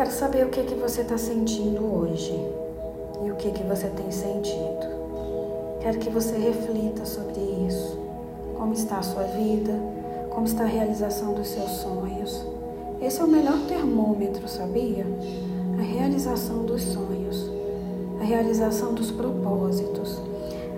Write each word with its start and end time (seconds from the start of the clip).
Quero 0.00 0.12
saber 0.12 0.46
o 0.46 0.48
que 0.48 0.62
que 0.62 0.74
você 0.76 1.02
está 1.02 1.18
sentindo 1.18 1.84
hoje 1.84 2.32
e 3.22 3.30
o 3.30 3.36
que 3.36 3.50
que 3.50 3.62
você 3.64 3.86
tem 3.88 4.10
sentido. 4.10 4.86
Quero 5.82 5.98
que 5.98 6.08
você 6.08 6.38
reflita 6.38 7.04
sobre 7.04 7.38
isso. 7.68 7.98
Como 8.56 8.72
está 8.72 8.96
a 8.96 9.02
sua 9.02 9.24
vida? 9.24 9.78
Como 10.30 10.46
está 10.46 10.62
a 10.64 10.66
realização 10.66 11.34
dos 11.34 11.48
seus 11.48 11.70
sonhos? 11.72 12.46
Esse 13.02 13.20
é 13.20 13.24
o 13.24 13.28
melhor 13.28 13.58
termômetro, 13.68 14.48
sabia? 14.48 15.04
A 15.78 15.82
realização 15.82 16.64
dos 16.64 16.80
sonhos, 16.80 17.50
a 18.22 18.24
realização 18.24 18.94
dos 18.94 19.10
propósitos. 19.10 20.18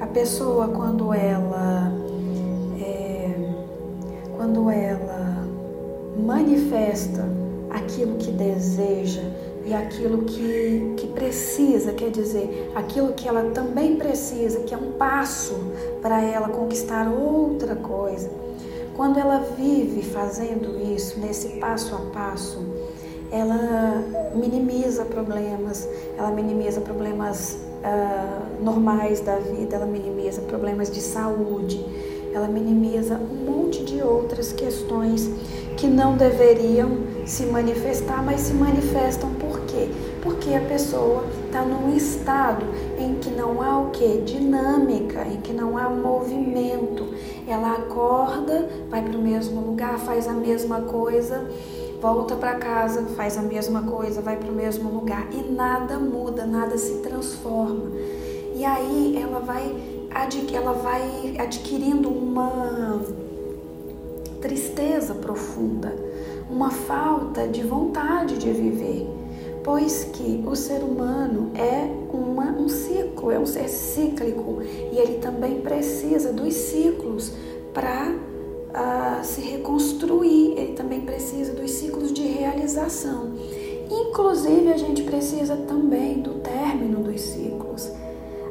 A 0.01 0.07
pessoa 0.09 0.67
quando 0.67 1.15
ela 1.15 1.93
é, 2.77 3.55
quando 4.37 4.69
ela 4.69 5.47
manifesta 6.19 7.25
aquilo 7.73 8.17
que 8.17 8.31
deseja 8.31 9.23
e 9.65 9.73
aquilo 9.73 10.23
que, 10.23 10.95
que 10.97 11.07
precisa, 11.09 11.93
quer 11.93 12.11
dizer, 12.11 12.71
aquilo 12.75 13.13
que 13.13 13.29
ela 13.29 13.51
também 13.51 13.97
precisa, 13.97 14.61
que 14.61 14.75
é 14.75 14.77
um 14.77 14.93
passo 14.93 15.55
para 16.01 16.21
ela 16.23 16.49
conquistar 16.49 17.09
outra 17.09 17.77
coisa. 17.77 18.31
Quando 18.97 19.19
ela 19.19 19.39
vive 19.57 20.03
fazendo 20.03 20.79
isso, 20.95 21.19
nesse 21.21 21.61
passo 21.61 21.95
a 21.95 21.99
passo, 22.13 22.59
ela 23.31 24.03
minimiza 24.35 25.05
problemas, 25.05 25.89
ela 26.19 26.31
minimiza 26.31 26.81
problemas 26.81 27.57
uh, 27.83 28.63
normais 28.63 29.21
da 29.21 29.37
vida, 29.37 29.77
ela 29.77 29.87
minimiza 29.87 30.43
problemas 30.43 30.91
de 30.91 31.01
saúde, 31.01 31.83
ela 32.35 32.49
minimiza 32.49 33.15
um 33.15 33.51
monte 33.51 33.83
de 33.85 34.03
outras 34.03 34.53
questões 34.53 35.31
que 35.77 35.87
não 35.87 36.17
deveriam 36.17 37.12
se 37.25 37.47
manifestar, 37.47 38.23
mas 38.25 38.41
se 38.41 38.55
manifestam 38.55 39.31
por 39.35 39.61
quê? 39.61 39.89
Porque 40.23 40.55
a 40.55 40.61
pessoa 40.61 41.25
está 41.47 41.63
num 41.63 41.95
estado 41.97 42.65
em 42.99 43.15
que 43.15 43.31
não 43.31 43.63
há 43.63 43.79
o 43.79 43.91
que? 43.91 44.23
Dinâmica, 44.23 45.27
em 45.27 45.41
que 45.41 45.53
não 45.53 45.77
há 45.79 45.89
movimento. 45.89 47.15
Ela 47.47 47.73
acorda, 47.73 48.69
vai 48.89 49.03
para 49.03 49.17
o 49.17 49.23
mesmo 49.23 49.61
lugar, 49.61 49.99
faz 49.99 50.27
a 50.27 50.33
mesma 50.33 50.83
coisa, 50.83 51.49
volta 52.01 52.35
para 52.35 52.57
casa, 52.57 53.03
faz 53.17 53.39
a 53.39 53.43
mesma 53.43 53.83
coisa, 53.83 54.21
vai 54.21 54.37
para 54.37 54.51
o 54.51 54.55
mesmo 54.55 54.91
lugar 54.91 55.29
e 55.33 55.53
nada 55.53 55.99
muda, 55.99 56.45
nada 56.45 56.77
se 56.77 56.99
transforma. 56.99 57.91
E 58.55 58.65
aí 58.65 59.19
ela 59.23 59.41
vai, 59.41 59.75
ela 60.53 60.73
vai 60.73 61.37
adquirindo 61.39 62.09
uma 62.09 63.01
tristeza 64.41 65.15
profunda, 65.15 65.95
uma 66.53 66.71
falta 66.71 67.49
de 67.49 67.63
vontade 67.63 68.37
de 68.37 68.53
viver, 68.53 69.09
pois 69.65 70.05
que 70.05 70.45
o 70.47 70.55
ser 70.55 70.83
humano 70.83 71.51
é 71.55 71.91
uma, 72.15 72.51
um 72.51 72.69
ciclo, 72.69 73.31
é 73.31 73.39
um 73.39 73.47
ser 73.47 73.69
cíclico 73.69 74.59
e 74.63 74.99
ele 74.99 75.19
também 75.19 75.63
precisa 75.63 76.31
dos 76.31 76.53
ciclos 76.53 77.33
para 77.73 78.11
uh, 78.11 78.73
ah, 78.75 79.21
se 79.25 79.41
reconstruir, 79.41 80.53
ele 80.59 80.75
também 80.75 81.01
precisa 81.01 81.55
dos 81.55 81.71
ciclos 81.71 82.13
de 82.13 82.23
realização. 82.23 83.33
Inclusive, 83.91 84.73
a 84.73 84.77
gente 84.77 85.03
precisa 85.03 85.57
também 85.57 86.21
do 86.21 86.35
término 86.41 87.03
dos 87.03 87.21
ciclos. 87.21 87.91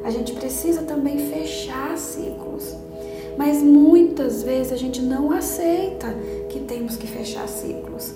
A 0.04 0.10
gente 0.10 0.32
precisa 0.32 0.82
também 0.82 1.30
fechar 1.30 1.96
ciclos. 1.96 2.76
Mas 3.36 3.62
muitas 3.62 4.42
vezes 4.42 4.72
a 4.72 4.76
gente 4.76 5.00
não 5.00 5.30
aceita 5.30 6.08
que 6.48 6.60
temos 6.60 6.96
que 6.96 7.06
fechar 7.06 7.48
ciclos. 7.48 8.12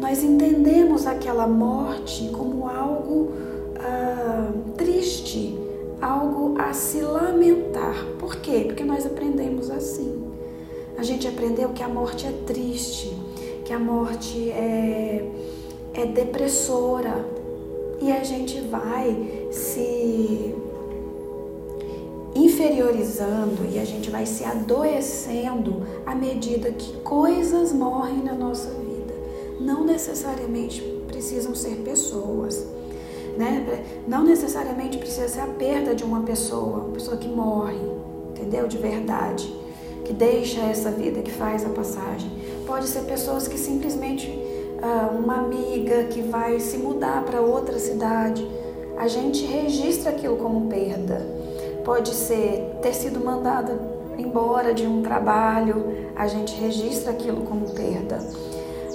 Nós 0.00 0.22
entendemos 0.22 1.06
aquela 1.06 1.46
morte 1.46 2.30
como 2.32 2.66
algo 2.68 3.32
ah, 3.78 4.50
triste, 4.76 5.58
algo 6.00 6.54
a 6.58 6.72
se 6.72 7.00
lamentar. 7.00 7.94
Por 8.18 8.36
quê? 8.36 8.64
Porque 8.66 8.84
nós 8.84 9.04
aprendemos 9.04 9.70
assim. 9.70 10.24
A 10.96 11.02
gente 11.02 11.26
aprendeu 11.26 11.70
que 11.70 11.82
a 11.82 11.88
morte 11.88 12.26
é 12.26 12.32
triste, 12.46 13.16
que 13.64 13.72
a 13.72 13.78
morte 13.78 14.50
é, 14.50 15.30
é 15.94 16.06
depressora. 16.06 17.26
E 18.00 18.10
a 18.10 18.24
gente 18.24 18.60
vai 18.62 19.48
se 19.50 20.54
inferiorizando 22.44 23.66
e 23.70 23.78
a 23.78 23.84
gente 23.84 24.10
vai 24.10 24.24
se 24.24 24.44
adoecendo 24.44 25.82
à 26.06 26.14
medida 26.14 26.70
que 26.72 26.96
coisas 26.98 27.72
morrem 27.72 28.22
na 28.22 28.34
nossa 28.34 28.70
vida. 28.70 29.14
Não 29.60 29.84
necessariamente 29.84 30.80
precisam 31.06 31.54
ser 31.54 31.76
pessoas, 31.76 32.66
né? 33.36 33.84
Não 34.08 34.24
necessariamente 34.24 34.96
precisa 34.98 35.28
ser 35.28 35.40
a 35.40 35.46
perda 35.46 35.94
de 35.94 36.02
uma 36.02 36.22
pessoa, 36.22 36.78
uma 36.78 36.92
pessoa 36.92 37.16
que 37.16 37.28
morre, 37.28 37.78
entendeu? 38.30 38.66
De 38.66 38.78
verdade, 38.78 39.54
que 40.04 40.12
deixa 40.12 40.60
essa 40.60 40.90
vida, 40.90 41.22
que 41.22 41.30
faz 41.30 41.64
a 41.64 41.68
passagem. 41.68 42.30
Pode 42.66 42.86
ser 42.86 43.02
pessoas 43.02 43.46
que 43.46 43.58
simplesmente 43.58 44.28
uh, 44.28 45.16
uma 45.16 45.36
amiga 45.36 46.04
que 46.04 46.22
vai 46.22 46.58
se 46.58 46.78
mudar 46.78 47.24
para 47.24 47.40
outra 47.40 47.78
cidade, 47.78 48.46
a 48.96 49.08
gente 49.08 49.44
registra 49.44 50.10
aquilo 50.10 50.36
como 50.36 50.68
perda 50.68 51.39
Pode 51.84 52.14
ser 52.14 52.78
ter 52.82 52.94
sido 52.94 53.24
mandada 53.24 54.00
embora 54.20 54.72
de 54.74 54.86
um 54.86 55.02
trabalho, 55.02 56.10
a 56.14 56.26
gente 56.26 56.54
registra 56.54 57.12
aquilo 57.12 57.42
como 57.42 57.70
perda. 57.70 58.18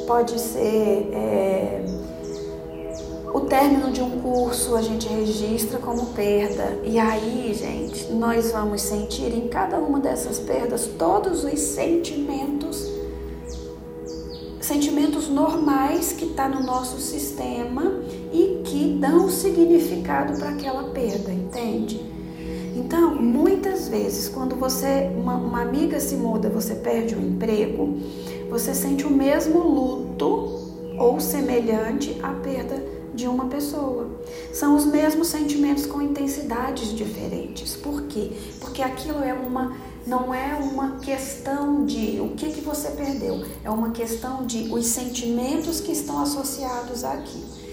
Pode 0.07 0.39
ser 0.39 1.09
é, 1.11 1.85
o 3.33 3.41
término 3.41 3.91
de 3.91 4.01
um 4.01 4.21
curso, 4.21 4.75
a 4.75 4.81
gente 4.81 5.07
registra 5.07 5.79
como 5.79 6.07
perda. 6.07 6.79
E 6.83 6.99
aí, 6.99 7.53
gente, 7.53 8.13
nós 8.13 8.51
vamos 8.51 8.81
sentir 8.81 9.33
em 9.33 9.47
cada 9.47 9.77
uma 9.77 9.99
dessas 9.99 10.39
perdas 10.39 10.87
todos 10.97 11.43
os 11.43 11.59
sentimentos 11.59 12.93
sentimentos 14.61 15.29
normais 15.29 16.11
que 16.11 16.25
está 16.25 16.49
no 16.49 16.63
nosso 16.63 16.99
sistema 16.99 18.01
e 18.33 18.63
que 18.65 18.97
dão 18.99 19.29
significado 19.29 20.39
para 20.39 20.49
aquela 20.49 20.85
perda, 20.85 21.31
entende? 21.31 22.14
Então, 22.75 23.15
muitas 23.15 23.87
vezes, 23.87 24.27
quando 24.27 24.55
você, 24.57 25.09
uma, 25.15 25.35
uma 25.35 25.61
amiga 25.61 25.97
se 25.99 26.15
muda, 26.15 26.49
você 26.49 26.75
perde 26.75 27.15
o 27.15 27.17
um 27.17 27.29
emprego, 27.29 27.97
você 28.49 28.75
sente 28.75 29.05
o 29.05 29.09
mesmo 29.09 29.59
luto 29.59 30.65
ou 30.99 31.19
semelhante 31.21 32.17
à 32.21 32.33
perda 32.33 32.83
de 33.13 33.27
uma 33.27 33.45
pessoa. 33.45 34.09
São 34.51 34.75
os 34.75 34.85
mesmos 34.85 35.29
sentimentos 35.29 35.85
com 35.85 36.01
intensidades 36.01 36.93
diferentes. 36.93 37.77
Por 37.77 38.03
quê? 38.03 38.31
Porque 38.59 38.81
aquilo 38.81 39.23
é 39.23 39.33
uma 39.33 39.73
não 40.05 40.31
é 40.31 40.53
uma 40.53 40.99
questão 40.99 41.83
de 41.83 42.19
o 42.21 42.35
que 42.35 42.51
que 42.51 42.61
você 42.61 42.91
perdeu, 42.91 43.43
é 43.63 43.71
uma 43.71 43.89
questão 43.89 44.45
de 44.45 44.71
os 44.71 44.85
sentimentos 44.85 45.81
que 45.81 45.91
estão 45.91 46.21
associados 46.21 47.03
àquilo. 47.03 47.64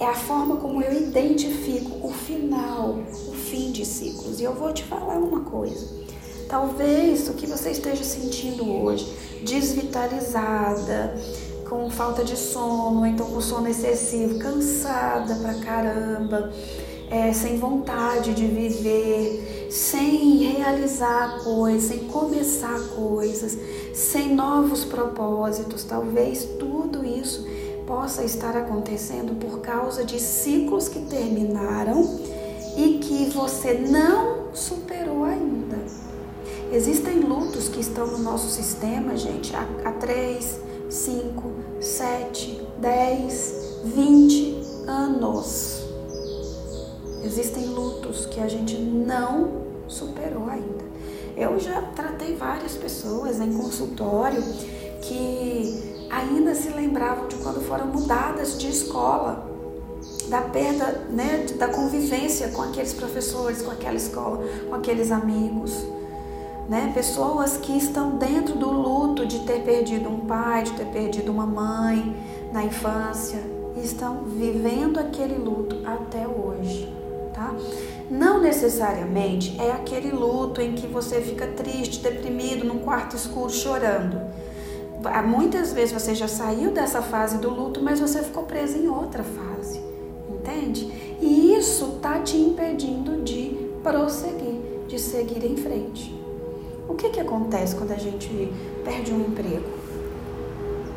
É 0.00 0.04
a 0.04 0.14
forma 0.14 0.56
como 0.56 0.80
eu 0.80 0.96
identifico 0.96 2.06
o 2.06 2.12
final, 2.12 3.00
o 3.26 3.32
fim 3.32 3.72
de 3.72 3.84
ciclos. 3.84 4.40
E 4.40 4.44
eu 4.44 4.54
vou 4.54 4.72
te 4.72 4.84
falar 4.84 5.18
uma 5.18 5.40
coisa. 5.40 5.88
Talvez 6.48 7.28
o 7.28 7.34
que 7.34 7.46
você 7.46 7.70
esteja 7.72 8.04
sentindo 8.04 8.70
hoje, 8.70 9.12
desvitalizada, 9.44 11.14
com 11.68 11.90
falta 11.90 12.24
de 12.24 12.36
sono, 12.36 13.04
então 13.06 13.26
com 13.26 13.40
sono 13.40 13.68
excessivo, 13.68 14.38
cansada 14.38 15.34
pra 15.34 15.54
caramba, 15.54 16.52
é, 17.10 17.32
sem 17.32 17.58
vontade 17.58 18.34
de 18.34 18.46
viver, 18.46 19.68
sem 19.70 20.36
realizar 20.38 21.42
coisas, 21.42 21.88
sem 21.88 21.98
começar 22.04 22.80
coisas, 22.94 23.58
sem 23.92 24.32
novos 24.32 24.84
propósitos, 24.84 25.82
talvez 25.82 26.44
tudo 26.58 27.04
isso 27.04 27.57
possa 27.88 28.22
estar 28.22 28.54
acontecendo 28.54 29.34
por 29.40 29.60
causa 29.60 30.04
de 30.04 30.20
ciclos 30.20 30.90
que 30.90 31.00
terminaram 31.06 32.20
e 32.76 32.98
que 32.98 33.30
você 33.30 33.72
não 33.72 34.54
superou 34.54 35.24
ainda. 35.24 35.78
Existem 36.70 37.20
lutos 37.20 37.66
que 37.66 37.80
estão 37.80 38.06
no 38.06 38.18
nosso 38.18 38.50
sistema, 38.50 39.16
gente, 39.16 39.56
há, 39.56 39.90
3, 39.92 40.60
5, 40.90 41.52
7, 41.80 42.60
10, 42.78 43.80
20 43.84 44.62
anos. 44.86 45.82
Existem 47.24 47.64
lutos 47.68 48.26
que 48.26 48.38
a 48.38 48.48
gente 48.48 48.76
não 48.76 49.62
superou 49.88 50.46
ainda. 50.50 50.84
Eu 51.34 51.58
já 51.58 51.80
tratei 51.96 52.36
várias 52.36 52.74
pessoas 52.74 53.40
em 53.40 53.50
consultório 53.54 54.42
que 55.00 55.97
ainda 56.10 56.54
se 56.54 56.68
lembravam 56.70 57.28
de 57.28 57.36
quando 57.36 57.60
foram 57.60 57.86
mudadas 57.86 58.58
de 58.58 58.68
escola, 58.68 59.46
da 60.28 60.42
perda, 60.42 61.06
né, 61.10 61.46
da 61.58 61.68
convivência 61.68 62.48
com 62.48 62.62
aqueles 62.62 62.92
professores, 62.92 63.62
com 63.62 63.70
aquela 63.70 63.96
escola, 63.96 64.44
com 64.68 64.74
aqueles 64.74 65.10
amigos. 65.10 65.72
Né? 66.68 66.90
Pessoas 66.94 67.56
que 67.56 67.76
estão 67.76 68.18
dentro 68.18 68.54
do 68.54 68.70
luto 68.70 69.26
de 69.26 69.40
ter 69.40 69.62
perdido 69.62 70.08
um 70.08 70.20
pai, 70.20 70.64
de 70.64 70.72
ter 70.72 70.86
perdido 70.86 71.32
uma 71.32 71.46
mãe 71.46 72.14
na 72.52 72.64
infância. 72.64 73.38
e 73.76 73.84
estão 73.84 74.24
vivendo 74.24 74.98
aquele 74.98 75.36
luto 75.36 75.86
até 75.86 76.26
hoje, 76.26 76.92
tá? 77.32 77.54
Não 78.10 78.40
necessariamente 78.40 79.56
é 79.60 79.70
aquele 79.70 80.10
luto 80.10 80.60
em 80.60 80.74
que 80.74 80.86
você 80.86 81.20
fica 81.20 81.46
triste, 81.46 82.02
deprimido, 82.02 82.66
num 82.66 82.80
quarto 82.80 83.14
escuro 83.14 83.50
chorando. 83.50 84.20
Muitas 85.26 85.72
vezes 85.72 85.92
você 85.92 86.14
já 86.14 86.26
saiu 86.26 86.72
dessa 86.72 87.00
fase 87.00 87.38
do 87.38 87.50
luto, 87.50 87.80
mas 87.80 88.00
você 88.00 88.22
ficou 88.22 88.42
preso 88.42 88.76
em 88.76 88.88
outra 88.88 89.22
fase, 89.22 89.80
entende? 90.28 91.16
E 91.20 91.54
isso 91.54 91.98
tá 92.02 92.20
te 92.20 92.36
impedindo 92.36 93.22
de 93.22 93.68
prosseguir, 93.82 94.60
de 94.88 94.98
seguir 94.98 95.44
em 95.44 95.56
frente. 95.56 96.18
O 96.88 96.94
que 96.94 97.10
que 97.10 97.20
acontece 97.20 97.76
quando 97.76 97.92
a 97.92 97.96
gente 97.96 98.52
perde 98.84 99.12
um 99.12 99.20
emprego? 99.20 99.68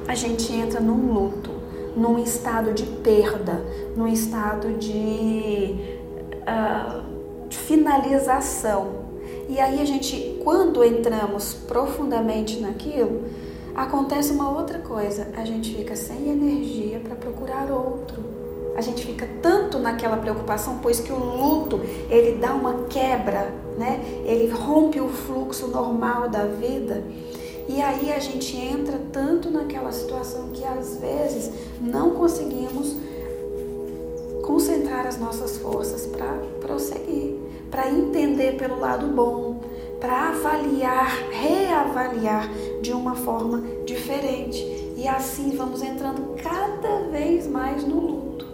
A 0.07 0.15
gente 0.15 0.51
entra 0.51 0.79
num 0.79 1.13
luto, 1.13 1.51
num 1.95 2.17
estado 2.17 2.73
de 2.73 2.85
perda, 2.85 3.63
num 3.95 4.07
estado 4.07 4.73
de 4.73 5.75
uh, 6.31 7.03
finalização. 7.49 9.01
E 9.47 9.59
aí 9.59 9.81
a 9.81 9.85
gente, 9.85 10.39
quando 10.43 10.83
entramos 10.83 11.53
profundamente 11.53 12.59
naquilo, 12.59 13.23
acontece 13.75 14.31
uma 14.31 14.49
outra 14.49 14.79
coisa. 14.79 15.27
A 15.35 15.45
gente 15.45 15.75
fica 15.75 15.95
sem 15.95 16.29
energia 16.29 16.99
para 16.99 17.15
procurar 17.15 17.71
outro. 17.71 18.23
A 18.75 18.81
gente 18.81 19.05
fica 19.05 19.27
tanto 19.41 19.79
naquela 19.79 20.17
preocupação, 20.17 20.79
pois 20.81 20.99
que 20.99 21.11
o 21.11 21.17
luto 21.17 21.81
ele 22.09 22.37
dá 22.39 22.53
uma 22.53 22.85
quebra, 22.85 23.53
né? 23.77 24.01
Ele 24.25 24.49
rompe 24.49 24.99
o 24.99 25.09
fluxo 25.09 25.67
normal 25.67 26.29
da 26.29 26.45
vida. 26.45 27.03
E 27.67 27.81
aí 27.81 28.11
a 28.11 28.19
gente 28.19 28.55
entra 28.57 28.99
tanto 29.11 29.49
naquela 29.49 29.91
situação 29.91 30.49
que 30.49 30.63
às 30.63 30.97
vezes 30.97 31.51
não 31.79 32.11
conseguimos 32.11 32.95
concentrar 34.43 35.05
as 35.05 35.19
nossas 35.19 35.57
forças 35.57 36.05
para 36.05 36.33
prosseguir, 36.59 37.35
para 37.69 37.89
entender 37.89 38.57
pelo 38.57 38.79
lado 38.79 39.07
bom, 39.07 39.50
para 40.01 40.29
avaliar, 40.29 41.29
reavaliar 41.29 42.49
de 42.81 42.91
uma 42.91 43.15
forma 43.15 43.63
diferente. 43.85 44.57
E 44.97 45.07
assim 45.07 45.55
vamos 45.55 45.81
entrando 45.81 46.35
cada 46.41 47.07
vez 47.11 47.47
mais 47.47 47.83
no 47.85 47.99
luto. 47.99 48.45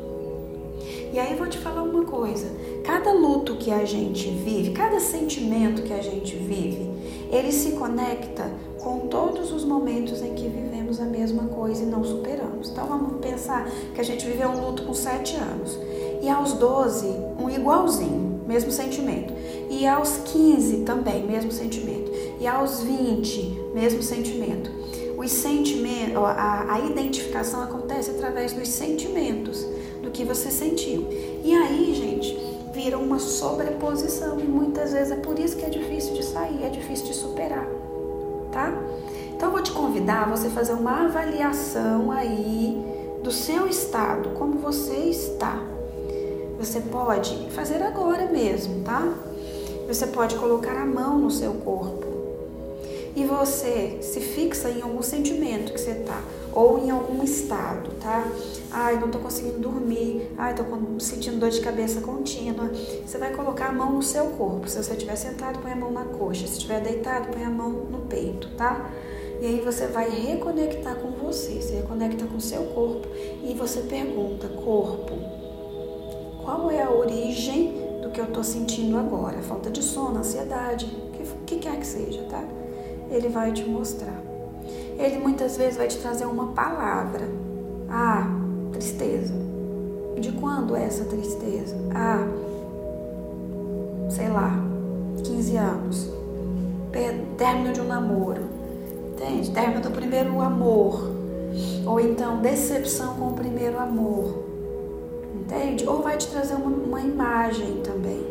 E 1.12 1.18
aí 1.18 1.36
vou 1.36 1.48
te 1.48 1.58
falar 1.58 1.82
uma 1.84 2.04
coisa: 2.04 2.48
cada 2.84 3.14
luto 3.14 3.56
que 3.56 3.72
a 3.72 3.86
gente 3.86 4.30
vive, 4.30 4.72
cada 4.72 5.00
sentimento 5.00 5.82
que 5.82 5.94
a 5.94 6.02
gente 6.02 6.36
vive, 6.36 6.92
ele 7.32 7.52
se 7.52 7.72
conecta 7.72 8.52
com 8.82 9.08
todos 9.08 9.52
os 9.52 9.64
momentos 9.64 10.22
em 10.22 10.34
que 10.36 10.48
vivemos 10.48 11.00
a 11.00 11.06
mesma 11.06 11.46
coisa 11.46 11.84
e 11.84 11.86
não 11.86 12.04
superamos. 12.04 12.70
Então 12.70 12.86
vamos 12.86 13.20
pensar 13.20 13.66
que 13.96 14.02
a 14.02 14.04
gente 14.04 14.26
viveu 14.26 14.50
um 14.50 14.68
luto 14.68 14.84
com 14.84 14.94
7 14.94 15.36
anos 15.38 15.80
e 16.22 16.30
aos 16.30 16.54
12, 16.54 17.08
um 17.40 17.50
igualzinho, 17.50 18.27
mesmo 18.48 18.72
sentimento. 18.72 19.34
E 19.70 19.86
aos 19.86 20.18
15 20.18 20.78
também, 20.78 21.24
mesmo 21.26 21.52
sentimento. 21.52 22.12
E 22.40 22.48
aos 22.48 22.82
20, 22.82 23.72
mesmo 23.74 24.02
sentimento. 24.02 24.72
Os 25.18 25.32
sentimentos, 25.32 26.18
a, 26.18 26.74
a 26.74 26.80
identificação 26.80 27.64
acontece 27.64 28.12
através 28.12 28.54
dos 28.54 28.68
sentimentos, 28.68 29.66
do 30.02 30.12
que 30.12 30.24
você 30.24 30.50
sentiu. 30.50 31.08
E 31.44 31.54
aí, 31.54 31.94
gente, 31.94 32.38
vira 32.74 32.98
uma 32.98 33.20
sobreposição 33.20 34.40
e 34.40 34.44
muitas 34.44 34.94
vezes 34.94 35.12
é 35.12 35.18
por 35.18 35.38
isso 35.38 35.58
que 35.58 35.66
é 35.66 35.70
difícil 35.70 36.14
de 36.14 36.24
sair, 36.24 36.64
é 36.64 36.70
difícil 36.70 37.08
de 37.08 37.14
superar 37.16 37.68
tá? 38.58 38.74
Então 39.36 39.50
eu 39.50 39.52
vou 39.52 39.62
te 39.62 39.72
convidar 39.72 40.24
a 40.24 40.26
você 40.26 40.50
fazer 40.50 40.74
uma 40.74 41.06
avaliação 41.06 42.12
aí 42.12 42.84
do 43.24 43.32
seu 43.32 43.68
estado, 43.68 44.30
como 44.30 44.58
você 44.58 44.96
está. 44.96 45.62
Você 46.60 46.82
pode 46.82 47.50
fazer 47.52 47.82
agora 47.84 48.26
mesmo, 48.26 48.84
tá? 48.84 49.14
Você 49.88 50.08
pode 50.08 50.36
colocar 50.36 50.76
a 50.82 50.86
mão 50.86 51.18
no 51.18 51.32
seu 51.32 51.54
corpo 51.54 52.06
e 53.16 53.26
você 53.26 53.98
se 54.02 54.20
fixa 54.20 54.70
em 54.70 54.82
algum 54.82 55.02
sentimento 55.02 55.74
que 55.74 55.80
você 55.80 55.96
tá 55.96 56.22
ou 56.52 56.78
em 56.78 56.90
algum 56.90 57.24
estado, 57.24 57.92
tá? 58.00 58.32
Ai, 58.72 59.00
não 59.00 59.10
tô 59.10 59.20
conseguindo 59.20 59.60
dormir. 59.60 60.32
Ai, 60.38 60.56
tô 60.56 60.64
sentindo 61.00 61.40
dor 61.40 61.50
de 61.50 61.62
cabeça 61.62 62.02
contínua. 62.02 62.70
Você 63.06 63.18
vai 63.18 63.32
colocar 63.34 63.68
a 63.68 63.72
mão 63.72 63.94
no 63.94 64.04
seu 64.04 64.26
corpo. 64.32 64.68
Se 64.68 64.82
você 64.82 64.94
estiver 64.94 65.16
sentado, 65.16 65.60
põe 65.60 65.72
a 65.72 65.76
mão 65.76 65.92
na 65.92 66.06
coxa. 66.06 66.46
Se 66.48 66.54
estiver 66.54 66.82
deitado, 66.82 67.30
põe 67.32 67.44
a 67.44 67.50
mão 67.50 67.70
no 67.70 68.00
peito, 68.08 68.50
tá? 68.58 68.90
E 69.40 69.46
aí 69.46 69.62
você 69.62 69.88
vai 69.88 70.10
reconectar 70.10 70.96
com 70.96 71.12
você. 71.12 71.62
Você 71.62 71.76
reconecta 71.76 72.26
com 72.26 72.40
seu 72.40 72.64
corpo 72.66 73.08
e 73.44 73.54
você 73.54 73.82
pergunta, 73.82 74.48
corpo, 74.48 75.14
qual 76.48 76.72
é 76.72 76.82
a 76.82 76.90
origem 76.90 77.74
do 78.02 78.10
que 78.10 78.22
eu 78.22 78.28
tô 78.28 78.42
sentindo 78.42 78.98
agora? 78.98 79.42
Falta 79.42 79.70
de 79.70 79.84
sono, 79.84 80.20
ansiedade, 80.20 80.86
o 80.86 81.12
que, 81.12 81.24
que 81.46 81.56
quer 81.58 81.78
que 81.78 81.86
seja, 81.86 82.24
tá? 82.30 82.42
Ele 83.12 83.28
vai 83.28 83.52
te 83.52 83.66
mostrar. 83.66 84.18
Ele 84.98 85.18
muitas 85.18 85.58
vezes 85.58 85.76
vai 85.76 85.90
te 85.90 85.98
trazer 85.98 86.24
uma 86.24 86.54
palavra. 86.54 87.28
Ah, 87.90 88.30
tristeza. 88.72 89.34
De 90.18 90.32
quando 90.32 90.74
é 90.74 90.86
essa 90.86 91.04
tristeza? 91.04 91.76
Ah, 91.94 92.26
sei 94.10 94.30
lá, 94.30 94.54
15 95.26 95.58
anos. 95.58 96.10
Término 97.38 97.74
de 97.74 97.82
um 97.82 97.88
namoro. 97.88 98.44
Entende? 99.12 99.52
Término 99.52 99.82
do 99.82 99.92
primeiro 99.92 100.40
amor. 100.40 101.12
Ou 101.86 102.00
então 102.00 102.38
decepção 102.38 103.16
com 103.16 103.32
o 103.32 103.34
primeiro 103.34 103.78
amor. 103.78 104.47
Entende? 105.48 105.88
Ou 105.88 106.02
vai 106.02 106.18
te 106.18 106.28
trazer 106.28 106.56
uma, 106.56 106.70
uma 106.70 107.02
imagem 107.02 107.82
também. 107.84 108.26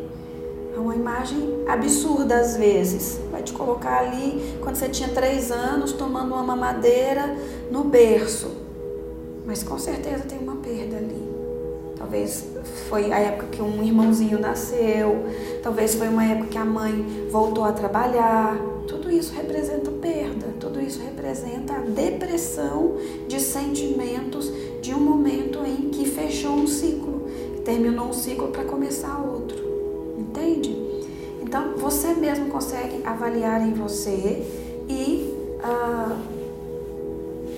É 0.74 0.78
uma 0.78 0.94
imagem 0.94 1.64
absurda 1.66 2.36
às 2.36 2.56
vezes. 2.56 3.18
Vai 3.32 3.42
te 3.42 3.52
colocar 3.52 4.00
ali 4.00 4.58
quando 4.60 4.76
você 4.76 4.88
tinha 4.88 5.08
três 5.08 5.50
anos 5.50 5.92
tomando 5.92 6.34
uma 6.34 6.42
mamadeira 6.42 7.34
no 7.70 7.82
berço 7.84 8.66
mas 9.46 9.62
com 9.62 9.78
certeza 9.78 10.24
tem 10.24 10.38
uma 10.38 10.56
perda 10.56 10.96
ali. 10.96 11.36
Talvez 11.96 12.44
foi 12.90 13.10
a 13.12 13.18
época 13.18 13.46
que 13.46 13.62
um 13.62 13.82
irmãozinho 13.82 14.38
nasceu, 14.38 15.24
talvez 15.62 15.94
foi 15.94 16.08
uma 16.08 16.24
época 16.24 16.48
que 16.48 16.58
a 16.58 16.64
mãe 16.64 17.28
voltou 17.30 17.64
a 17.64 17.72
trabalhar. 17.72 18.56
Tudo 18.86 19.10
isso 19.10 19.32
representa 19.34 19.90
perda, 19.90 20.48
tudo 20.60 20.80
isso 20.80 21.00
representa 21.00 21.74
a 21.74 21.80
depressão 21.80 22.96
de 23.26 23.40
sentimentos 23.40 24.52
de 24.86 24.94
um 24.94 25.00
momento 25.00 25.58
em 25.66 25.90
que 25.90 26.08
fechou 26.08 26.52
um 26.52 26.66
ciclo, 26.66 27.28
terminou 27.64 28.06
um 28.06 28.12
ciclo 28.12 28.48
para 28.48 28.62
começar 28.62 29.18
outro. 29.18 29.58
Entende? 30.16 30.76
Então 31.42 31.76
você 31.76 32.14
mesmo 32.14 32.46
consegue 32.46 33.00
avaliar 33.04 33.66
em 33.66 33.72
você 33.72 34.46
e 34.88 35.34
uh, 35.58 36.16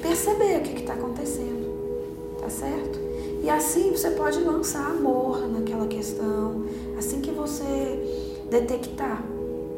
perceber 0.01 0.57
o 0.57 0.63
que 0.63 0.81
está 0.81 0.95
acontecendo 0.95 1.69
tá 2.41 2.49
certo? 2.49 2.99
E 3.43 3.51
assim 3.51 3.91
você 3.91 4.11
pode 4.13 4.41
lançar 4.41 4.91
amor 4.91 5.47
naquela 5.49 5.87
questão. 5.87 6.65
Assim 6.97 7.21
que 7.21 7.31
você 7.31 8.41
detectar, 8.51 9.23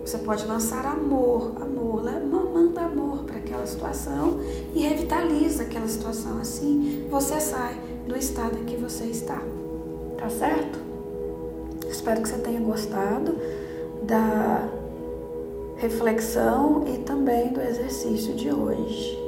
você 0.05 0.19
pode 0.19 0.47
lançar 0.47 0.87
amor, 0.87 1.53
amor, 1.61 2.09
amor 2.09 2.40
aquela 3.51 3.67
situação 3.67 4.41
e 4.75 4.81
revitaliza 4.81 5.65
aquela 5.65 5.89
situação. 5.89 6.39
Assim 6.41 7.07
você 7.11 7.41
sai 7.41 7.77
do 8.07 8.17
estado 8.17 8.59
em 8.59 8.65
que 8.65 8.77
você 8.77 9.05
está. 9.05 9.43
Tá 10.17 10.31
certo? 10.31 10.79
Espero 11.89 12.23
que 12.23 12.29
você 12.29 12.39
tenha 12.39 12.61
gostado 12.61 13.37
da 14.05 14.69
reflexão 15.77 16.85
e 16.87 16.99
também 16.99 17.49
do 17.49 17.61
exercício 17.61 18.35
de 18.35 18.53
hoje. 18.53 19.19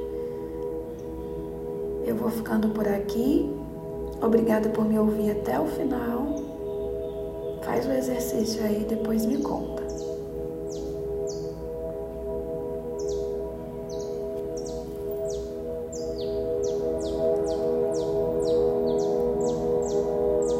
Eu 2.07 2.15
vou 2.15 2.31
ficando 2.31 2.69
por 2.69 2.87
aqui. 2.87 3.51
Obrigada 4.23 4.69
por 4.69 4.85
me 4.85 4.99
ouvir 4.99 5.33
até 5.33 5.59
o 5.59 5.67
final. 5.67 6.37
Faz 7.65 7.87
o 7.87 7.93
exercício 7.93 8.63
aí, 8.65 8.85
depois 8.89 9.25
me 9.25 9.39
conta. 9.39 9.82